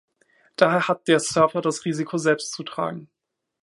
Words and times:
Daher 0.55 0.87
hat 0.87 1.07
der 1.07 1.19
Surfer 1.19 1.61
das 1.61 1.85
Risiko 1.85 2.17
selbst 2.17 2.53
zu 2.53 2.63
tragen. 2.63 3.07